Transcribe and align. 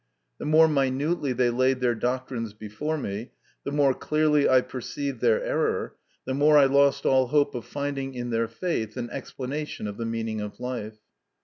The 0.39 0.47
more 0.47 0.67
minutely 0.67 1.31
they 1.31 1.51
laid 1.51 1.79
their 1.79 1.93
doctrines 1.93 2.53
before 2.55 2.97
me, 2.97 3.29
the 3.63 3.71
more 3.71 3.93
clearly 3.93 4.49
I 4.49 4.61
perceived 4.61 5.21
their 5.21 5.43
error, 5.43 5.95
the 6.25 6.33
more 6.33 6.57
I 6.57 6.65
lost 6.65 7.05
all 7.05 7.27
hope 7.27 7.53
of 7.53 7.65
rinding 7.75 8.15
in 8.15 8.31
their 8.31 8.47
faith 8.47 8.97
an 8.97 9.11
explanation 9.11 9.85
of 9.85 9.97
the 9.97 10.05
meaning 10.07 10.41
of 10.41 10.59
life. 10.59 10.97